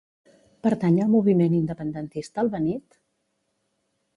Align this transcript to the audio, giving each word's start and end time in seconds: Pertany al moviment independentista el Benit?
Pertany 0.67 0.95
al 1.03 1.11
moviment 1.17 1.57
independentista 1.57 2.45
el 2.45 2.51
Benit? 2.57 2.99